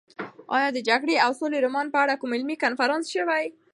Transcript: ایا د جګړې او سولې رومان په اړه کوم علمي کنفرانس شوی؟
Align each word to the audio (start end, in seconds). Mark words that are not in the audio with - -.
ایا 0.55 0.69
د 0.73 0.77
جګړې 0.89 1.15
او 1.25 1.31
سولې 1.39 1.57
رومان 1.65 1.87
په 1.91 1.97
اړه 2.03 2.19
کوم 2.21 2.31
علمي 2.35 2.55
کنفرانس 2.63 3.05
شوی؟ 3.15 3.45